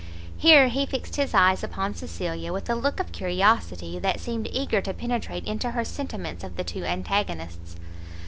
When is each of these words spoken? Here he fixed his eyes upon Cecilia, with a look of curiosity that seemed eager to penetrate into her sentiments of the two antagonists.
Here 0.35 0.67
he 0.69 0.87
fixed 0.87 1.17
his 1.17 1.35
eyes 1.35 1.63
upon 1.63 1.93
Cecilia, 1.93 2.51
with 2.51 2.67
a 2.71 2.75
look 2.75 2.99
of 2.99 3.11
curiosity 3.11 3.99
that 3.99 4.19
seemed 4.19 4.49
eager 4.51 4.81
to 4.81 4.95
penetrate 4.95 5.45
into 5.45 5.69
her 5.69 5.85
sentiments 5.85 6.43
of 6.43 6.55
the 6.55 6.63
two 6.63 6.83
antagonists. 6.83 7.75